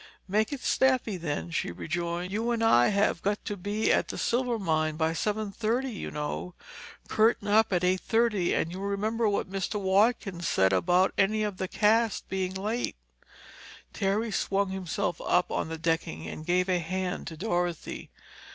[0.27, 2.31] "Make it snappy, then," she rejoined.
[2.31, 6.55] "You and I have got to be at Silvermine by seven thirty, you know.
[7.07, 9.79] Curtain up at eight thirty—and you remember what Mr.
[9.79, 12.95] Watkins said about any of the cast being late?"
[13.93, 18.09] Terry swung himself up on the decking and gave a hand to Dorothy.